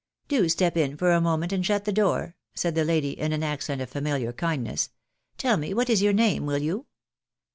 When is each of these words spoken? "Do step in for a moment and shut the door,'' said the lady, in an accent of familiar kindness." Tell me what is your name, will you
"Do 0.29 0.49
step 0.49 0.77
in 0.77 0.97
for 0.97 1.11
a 1.11 1.21
moment 1.21 1.53
and 1.53 1.63
shut 1.63 1.85
the 1.85 1.91
door,'' 1.91 2.35
said 2.55 2.73
the 2.73 2.83
lady, 2.83 3.11
in 3.11 3.33
an 3.33 3.43
accent 3.43 3.81
of 3.81 3.89
familiar 3.91 4.33
kindness." 4.33 4.89
Tell 5.37 5.57
me 5.57 5.75
what 5.75 5.91
is 5.91 6.01
your 6.01 6.11
name, 6.11 6.47
will 6.47 6.57
you 6.57 6.87